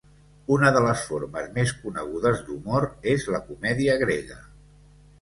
[0.53, 4.45] Una de les formes més conegudes d'humor és la comèdia grega.